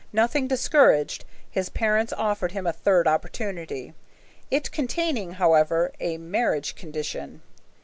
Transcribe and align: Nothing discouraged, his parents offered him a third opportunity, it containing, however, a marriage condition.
Nothing 0.11 0.47
discouraged, 0.47 1.25
his 1.47 1.69
parents 1.69 2.11
offered 2.17 2.53
him 2.53 2.65
a 2.65 2.73
third 2.73 3.05
opportunity, 3.07 3.93
it 4.49 4.71
containing, 4.71 5.33
however, 5.33 5.91
a 5.99 6.17
marriage 6.17 6.73
condition. 6.73 7.43